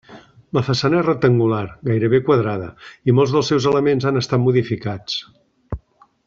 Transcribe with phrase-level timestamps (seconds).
[0.57, 2.71] La façana és rectangular, gairebé quadrada,
[3.07, 5.21] i molts dels seus elements han estat modificats.